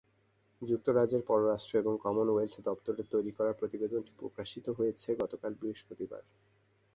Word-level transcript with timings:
যুক্তরাজ্যের 0.61 1.23
পররাষ্ট্র 1.27 1.75
ও 1.85 1.93
কমনওয়েলথ 1.97 2.55
দপ্তরের 2.59 3.07
তৈরি 3.13 3.31
করা 3.31 3.51
প্রতিবেদনটি 3.53 4.11
প্রকাশিত 4.19 4.65
হয়েছে 4.69 5.09
গতকাল 5.21 5.51
বৃহস্পতিবার। 5.61 6.23